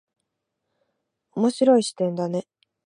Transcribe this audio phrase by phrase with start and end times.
[1.33, 2.47] 面白い視点だね。